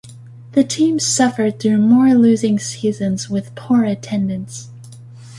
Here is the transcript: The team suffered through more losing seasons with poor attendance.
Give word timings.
The 0.53 0.63
team 0.63 0.97
suffered 0.99 1.59
through 1.59 1.77
more 1.77 2.15
losing 2.15 2.57
seasons 2.57 3.29
with 3.29 3.53
poor 3.53 3.83
attendance. 3.83 4.69